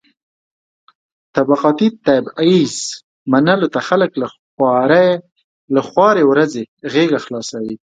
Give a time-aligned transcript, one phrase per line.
[0.03, 0.03] د
[1.35, 2.75] طبقاتي تبعيض
[3.31, 4.11] منلو ته خلک
[5.73, 7.75] له خوارې ورځې غېږه خلاصوي.